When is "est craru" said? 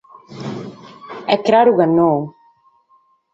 1.33-1.71